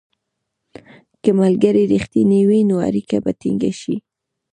[1.23, 3.95] که ملګري رښتیني وي، نو اړیکه به ټینګه شي.